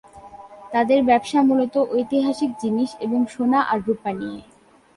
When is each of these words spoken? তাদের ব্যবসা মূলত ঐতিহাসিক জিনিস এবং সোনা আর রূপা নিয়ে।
তাদের 0.71 0.99
ব্যবসা 1.03 1.39
মূলত 1.41 1.75
ঐতিহাসিক 1.91 2.51
জিনিস 2.61 2.89
এবং 2.99 3.19
সোনা 3.27 3.59
আর 3.63 3.79
রূপা 3.87 4.11
নিয়ে। 4.13 4.41